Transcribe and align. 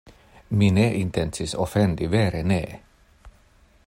“Mi 0.61 0.69
ne 0.77 0.85
intencis 1.01 1.53
ofendi, 1.67 2.09
vere 2.15 2.43
ne!” 2.53 2.61